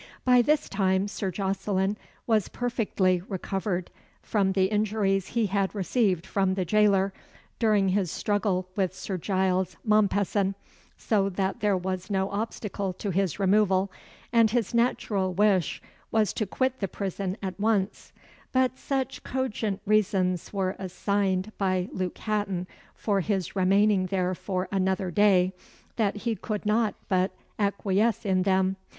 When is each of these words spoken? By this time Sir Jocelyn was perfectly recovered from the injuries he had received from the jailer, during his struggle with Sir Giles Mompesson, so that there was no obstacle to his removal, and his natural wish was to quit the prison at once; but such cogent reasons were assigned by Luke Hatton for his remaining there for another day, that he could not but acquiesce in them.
By 0.25 0.41
this 0.41 0.67
time 0.67 1.07
Sir 1.07 1.29
Jocelyn 1.29 1.95
was 2.25 2.47
perfectly 2.47 3.21
recovered 3.27 3.91
from 4.23 4.53
the 4.53 4.63
injuries 4.65 5.27
he 5.27 5.45
had 5.45 5.75
received 5.75 6.25
from 6.25 6.55
the 6.55 6.65
jailer, 6.65 7.13
during 7.59 7.89
his 7.89 8.09
struggle 8.09 8.67
with 8.75 8.95
Sir 8.95 9.19
Giles 9.19 9.77
Mompesson, 9.85 10.55
so 10.97 11.29
that 11.29 11.59
there 11.59 11.77
was 11.77 12.09
no 12.09 12.31
obstacle 12.31 12.93
to 12.93 13.11
his 13.11 13.37
removal, 13.37 13.91
and 14.33 14.49
his 14.49 14.73
natural 14.73 15.35
wish 15.35 15.83
was 16.09 16.33
to 16.33 16.47
quit 16.47 16.79
the 16.79 16.87
prison 16.87 17.37
at 17.43 17.59
once; 17.59 18.11
but 18.51 18.79
such 18.79 19.23
cogent 19.23 19.81
reasons 19.85 20.51
were 20.51 20.75
assigned 20.79 21.51
by 21.59 21.87
Luke 21.93 22.17
Hatton 22.17 22.65
for 22.95 23.19
his 23.19 23.55
remaining 23.55 24.07
there 24.07 24.33
for 24.33 24.67
another 24.71 25.11
day, 25.11 25.53
that 25.97 26.15
he 26.25 26.33
could 26.35 26.65
not 26.65 26.95
but 27.07 27.29
acquiesce 27.59 28.25
in 28.25 28.41
them. 28.41 28.77